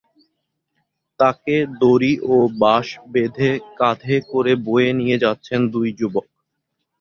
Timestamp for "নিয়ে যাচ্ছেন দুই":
4.99-5.89